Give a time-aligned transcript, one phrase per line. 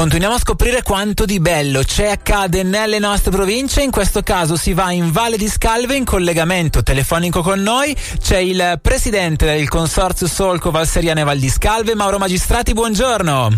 [0.00, 4.72] Continuiamo a scoprire quanto di bello c'è accade nelle nostre province, in questo caso si
[4.72, 10.26] va in Valle di Scalve in collegamento telefonico con noi, c'è il presidente del consorzio
[10.26, 13.50] Solco Valseriane Val di Scalve, Mauro Magistrati, buongiorno.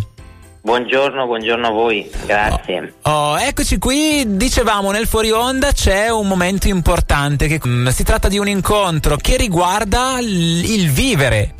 [0.62, 2.94] Buongiorno, buongiorno a voi, grazie.
[3.02, 8.02] Oh, oh, eccoci qui, dicevamo nel fuori onda c'è un momento importante, che, um, si
[8.02, 10.24] tratta di un incontro che riguarda l-
[10.64, 11.54] il vivere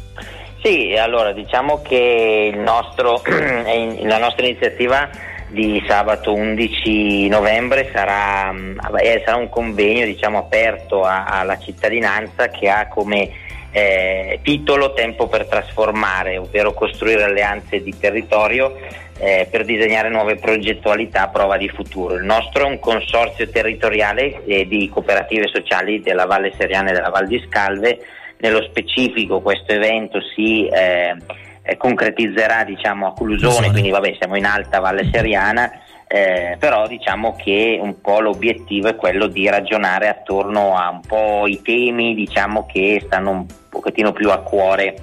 [0.63, 5.09] sì, allora diciamo che nostro, la nostra iniziativa
[5.49, 8.55] di sabato 11 novembre sarà,
[9.01, 13.31] eh, sarà un convegno diciamo, aperto a, alla cittadinanza che ha come
[13.73, 18.77] eh, titolo Tempo per trasformare, ovvero costruire alleanze di territorio
[19.19, 22.15] eh, per disegnare nuove progettualità a prova di futuro.
[22.15, 27.11] Il nostro è un consorzio territoriale eh, di cooperative sociali della Valle Seriana e della
[27.11, 27.99] Val di Scalve
[28.43, 31.17] nello specifico questo evento si eh,
[31.63, 35.71] eh, concretizzerà diciamo, a Culusone, quindi vabbè, siamo in alta Valle Seriana,
[36.09, 41.47] eh, però diciamo che un po' l'obiettivo è quello di ragionare attorno a un po'
[41.47, 44.97] i temi diciamo, che stanno un pochettino più a cuore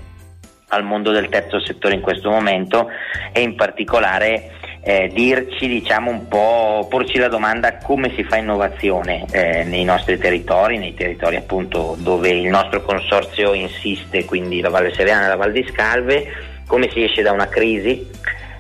[0.71, 2.89] al mondo del terzo settore in questo momento
[3.31, 4.51] e in particolare
[4.81, 10.17] eh, dirci diciamo un po', porci la domanda come si fa innovazione eh, nei nostri
[10.17, 15.35] territori, nei territori appunto dove il nostro consorzio insiste, quindi la Valle Seriana e la
[15.35, 16.27] Val di Scalve,
[16.65, 18.09] come si esce da una crisi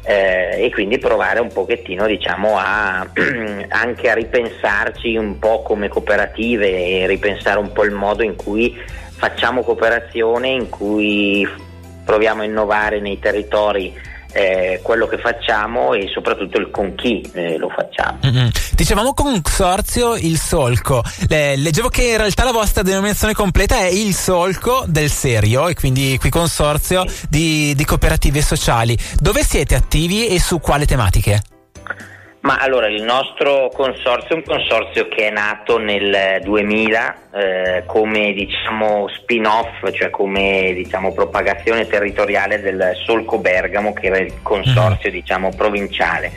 [0.03, 3.07] eh, e quindi provare un pochettino diciamo a,
[3.69, 8.77] anche a ripensarci un po' come cooperative e ripensare un po' il modo in cui
[9.19, 11.47] facciamo cooperazione, in cui
[12.03, 13.93] proviamo a innovare nei territori
[14.31, 18.19] eh, quello che facciamo e soprattutto il con chi eh, lo facciamo.
[18.25, 18.47] Mm-hmm.
[18.73, 21.03] Dicevamo consorzio il solco.
[21.27, 25.75] Le, leggevo che in realtà la vostra denominazione completa è il solco del serio e
[25.75, 28.97] quindi qui consorzio di, di cooperative sociali.
[29.19, 31.41] Dove siete attivi e su quale tematiche?
[32.41, 38.31] Ma allora il nostro consorzio è un consorzio che è nato nel 2000 eh, come
[38.31, 45.19] diciamo spin-off, cioè come diciamo propagazione territoriale del Solco Bergamo che era il consorzio mm-hmm.
[45.19, 46.31] diciamo provinciale.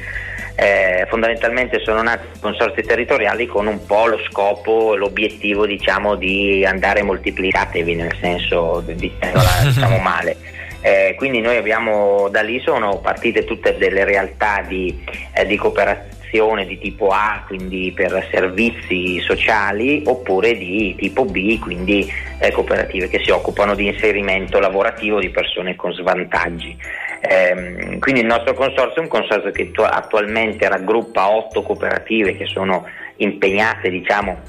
[0.57, 7.03] Eh, fondamentalmente sono nati consorzi territoriali con un po' lo scopo, l'obiettivo diciamo di andare
[7.03, 10.37] moltiplicatevi nel senso diciamo male.
[10.83, 16.67] Eh, quindi noi abbiamo da lì sono partite tutte delle realtà di, eh, di cooperazione
[16.67, 22.11] di tipo A, quindi per servizi sociali, oppure di tipo B, quindi
[22.41, 26.77] eh, cooperative che si occupano di inserimento lavorativo di persone con svantaggi.
[27.21, 32.85] Eh, quindi il nostro consorzio è un consorzio che attualmente raggruppa otto cooperative che sono
[33.17, 34.41] impegnate diciamo,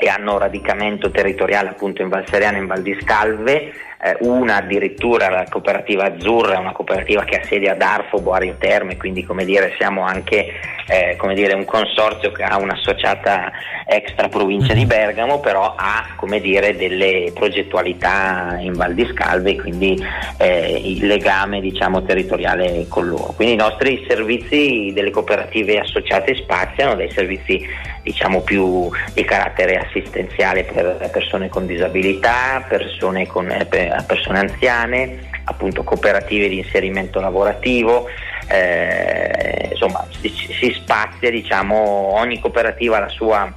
[0.00, 4.56] e hanno radicamento territoriale appunto in Val Seriana e in Val di Scalve eh, una
[4.56, 9.44] addirittura la cooperativa Azzurra, una cooperativa che ha sede ad Arfo, Boario Terme, quindi come
[9.44, 10.52] dire siamo anche
[10.88, 13.52] eh, come dire, un consorzio che ha un'associata
[13.86, 20.02] extra provincia di Bergamo, però ha come dire, delle progettualità in Val di Scalve, quindi
[20.38, 23.34] eh, il legame diciamo, territoriale con loro.
[23.36, 27.66] Quindi i nostri servizi delle cooperative associate spaziano dai servizi
[28.02, 34.38] diciamo, più di carattere assistenziale per persone con disabilità, persone con, eh, per a persone
[34.38, 38.06] anziane, appunto cooperative di inserimento lavorativo,
[38.48, 43.52] eh, insomma si, si spazia, diciamo, ogni cooperativa ha la sua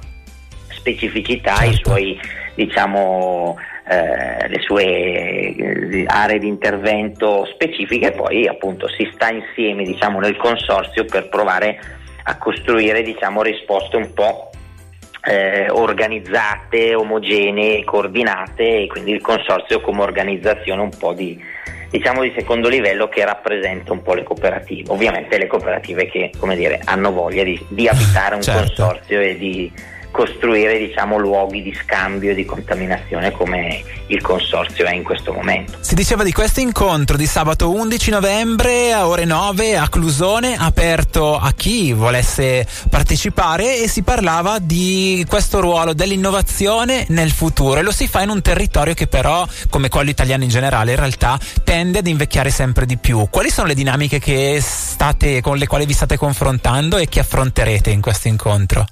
[0.68, 1.70] specificità, certo.
[1.70, 2.20] i suoi,
[2.54, 3.56] diciamo,
[3.88, 10.20] eh, le sue eh, aree di intervento specifiche e poi appunto si sta insieme diciamo,
[10.20, 11.80] nel consorzio per provare
[12.24, 14.51] a costruire diciamo, risposte un po'
[15.24, 21.40] eh, organizzate, omogenee, coordinate e quindi il consorzio come organizzazione un po' di,
[21.90, 24.90] diciamo di secondo livello che rappresenta un po' le cooperative.
[24.90, 28.60] Ovviamente le cooperative che come dire, hanno voglia di, di abitare un certo.
[28.60, 29.72] consorzio e di
[30.12, 35.78] costruire diciamo, luoghi di scambio e di contaminazione come il consorzio è in questo momento.
[35.80, 41.36] Si diceva di questo incontro di sabato 11 novembre a ore 9 a Clusone, aperto
[41.36, 47.90] a chi volesse partecipare e si parlava di questo ruolo dell'innovazione nel futuro e lo
[47.92, 51.98] si fa in un territorio che però, come quello italiano in generale, in realtà tende
[51.98, 53.26] ad invecchiare sempre di più.
[53.30, 58.02] Quali sono le dinamiche state, con le quali vi state confrontando e che affronterete in
[58.02, 58.86] questo incontro?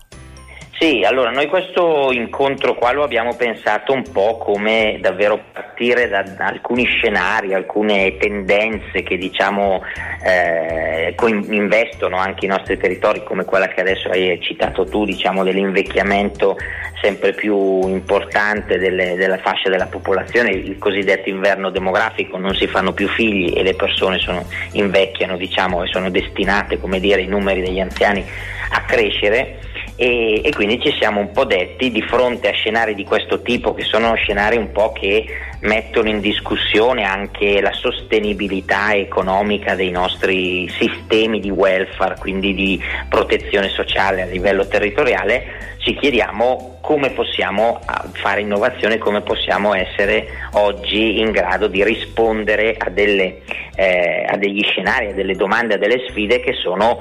[0.83, 6.25] Sì, allora noi questo incontro qua lo abbiamo pensato un po' come davvero partire da,
[6.39, 9.83] alcuni scenari, alcune tendenze che diciamo
[10.25, 11.15] eh,
[11.51, 16.57] investono anche i nostri territori, come quella che adesso hai citato tu, diciamo dell'invecchiamento
[17.03, 22.95] sempre più importante delle, della fascia della popolazione, il cosiddetto inverno demografico, non si fanno
[22.95, 27.61] più figli e le persone sono, invecchiano diciamo, e sono destinate, come dire, i numeri
[27.61, 28.25] degli anziani
[28.73, 29.59] a crescere
[30.03, 33.75] e, e, quindi ci siamo un po' detti di fronte a scenari di questo tipo
[33.75, 35.27] che sono scenari un po' che
[35.61, 43.69] mettono in discussione anche la sostenibilità economica dei nostri sistemi di welfare, quindi di protezione
[43.69, 51.21] sociale a livello territoriale, ci chiediamo come possiamo ah, fare innovazione, come possiamo essere oggi
[51.21, 53.43] in grado di rispondere a, delle,
[53.75, 57.01] eh, a degli scenari, a delle domande, a delle sfide che sono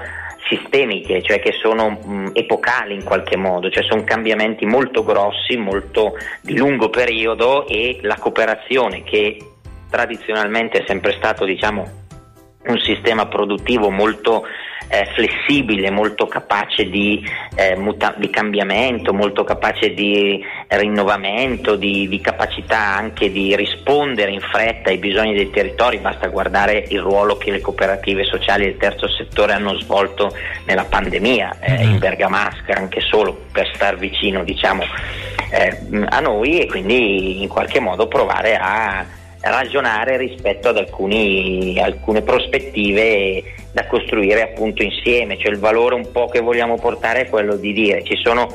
[0.49, 6.17] sistemiche, cioè che sono mh, epocali in qualche modo, cioè sono cambiamenti molto grossi, molto
[6.41, 9.37] di lungo periodo e la cooperazione che
[9.89, 11.87] tradizionalmente è sempre stato diciamo,
[12.65, 14.45] un sistema produttivo molto
[14.87, 17.23] eh, flessibile, molto capace di,
[17.55, 24.39] eh, muta- di, cambiamento, molto capace di rinnovamento, di, di, capacità anche di rispondere in
[24.39, 29.07] fretta ai bisogni dei territori, basta guardare il ruolo che le cooperative sociali il terzo
[29.07, 30.33] settore hanno svolto
[30.65, 31.89] nella pandemia eh, mm-hmm.
[31.91, 34.83] in Bergamasca, anche solo per star vicino diciamo,
[35.51, 39.05] eh, a noi e quindi in qualche modo provare a
[39.41, 46.27] ragionare rispetto ad alcuni, alcune prospettive da costruire appunto insieme, cioè il valore un po'
[46.27, 48.47] che vogliamo portare è quello di dire ci sono,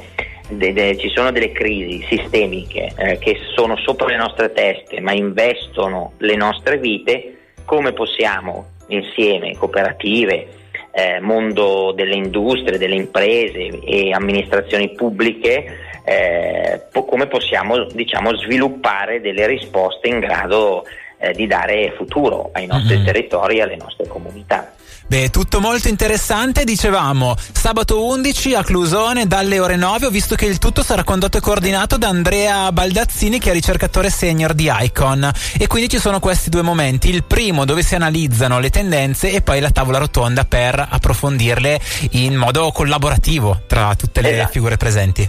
[0.49, 5.13] de, de, ci sono delle crisi sistemiche eh, che sono sopra le nostre teste ma
[5.13, 10.47] investono le nostre vite, come possiamo insieme, cooperative,
[10.95, 15.65] eh, mondo delle industrie, delle imprese e amministrazioni pubbliche,
[16.05, 20.85] eh, po- come possiamo diciamo, sviluppare delle risposte in grado
[21.19, 23.05] eh, di dare futuro ai nostri mm-hmm.
[23.05, 24.73] territori e alle nostre comunità.
[25.07, 30.47] Beh, tutto molto interessante, dicevamo sabato 11 a Clusone dalle ore 9, ho visto che
[30.47, 35.31] il tutto sarà condotto e coordinato da Andrea Baldazzini che è ricercatore senior di Icon
[35.59, 39.43] e quindi ci sono questi due momenti, il primo dove si analizzano le tendenze e
[39.43, 41.79] poi la tavola rotonda per approfondirle
[42.13, 44.53] in modo collaborativo tra tutte le esatto.
[44.53, 45.29] figure presenti.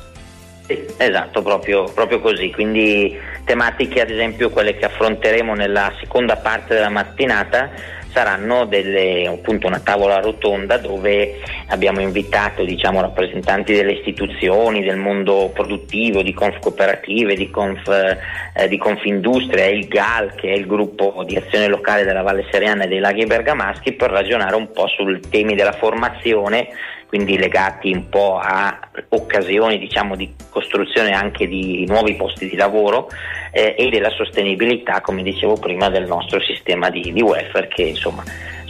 [0.68, 2.50] Sì, esatto, proprio, proprio, così.
[2.52, 7.70] Quindi tematiche, ad esempio, quelle che affronteremo nella seconda parte della mattinata
[8.16, 15.52] saranno delle, appunto una tavola rotonda dove abbiamo invitato diciamo, rappresentanti delle istituzioni, del mondo
[15.54, 21.24] produttivo, di Conf Cooperative, di, Conf, eh, di Confindustria il GAL che è il gruppo
[21.28, 25.20] di azione locale della Valle Seriana e dei Laghi Bergamaschi per ragionare un po' sui
[25.30, 26.70] temi della formazione
[27.08, 28.78] quindi legati un po' a
[29.10, 33.10] occasioni diciamo, di costruzione anche di nuovi posti di lavoro
[33.52, 38.24] eh, e della sostenibilità, come dicevo prima, del nostro sistema di, di welfare che insomma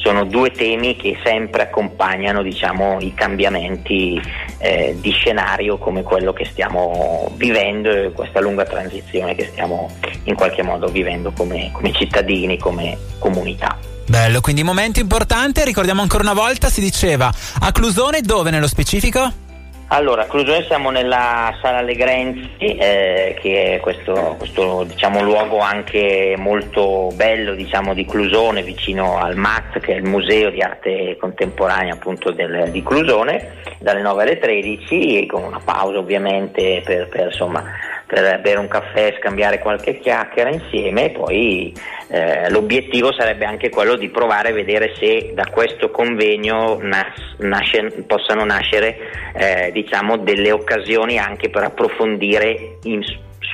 [0.05, 4.21] sono due temi che sempre accompagnano diciamo, i cambiamenti
[4.59, 9.89] eh, di scenario come quello che stiamo vivendo e questa lunga transizione che stiamo
[10.25, 13.94] in qualche modo vivendo come, come cittadini, come comunità.
[14.07, 19.43] Bello, quindi momento importante, ricordiamo ancora una volta, si diceva a Clusone dove nello specifico?
[19.87, 26.35] Allora, a Clusone siamo nella Sala Legrenzi, eh, che è questo, questo diciamo, luogo anche
[26.37, 31.93] molto bello diciamo, di Clusone, vicino al MAT, che è il Museo di Arte Contemporanea
[31.93, 37.63] appunto del, di Clusone, dalle 9 alle 13, con una pausa ovviamente per, per insomma,
[38.05, 41.73] per bere un caffè, scambiare qualche chiacchiera insieme e poi
[42.07, 48.03] eh, l'obiettivo sarebbe anche quello di provare a vedere se da questo convegno nas- nasce,
[48.05, 48.97] possano nascere
[49.33, 53.03] eh, diciamo, delle occasioni anche per approfondire in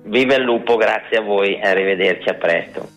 [0.06, 2.88] Viva il lupo, grazie a voi, arrivederci, a presto.